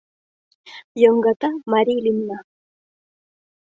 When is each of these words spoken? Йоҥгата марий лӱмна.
Йоҥгата 1.01 1.47
марий 1.71 1.99
лӱмна. 2.05 2.39